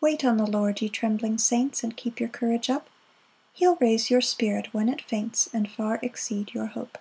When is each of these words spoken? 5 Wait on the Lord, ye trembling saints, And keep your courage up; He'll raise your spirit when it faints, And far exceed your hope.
5 0.00 0.02
Wait 0.02 0.24
on 0.24 0.38
the 0.38 0.44
Lord, 0.50 0.82
ye 0.82 0.88
trembling 0.88 1.38
saints, 1.38 1.84
And 1.84 1.96
keep 1.96 2.18
your 2.18 2.28
courage 2.28 2.68
up; 2.68 2.88
He'll 3.52 3.76
raise 3.76 4.10
your 4.10 4.20
spirit 4.20 4.74
when 4.74 4.88
it 4.88 5.00
faints, 5.00 5.48
And 5.52 5.70
far 5.70 6.00
exceed 6.02 6.52
your 6.52 6.66
hope. 6.66 6.98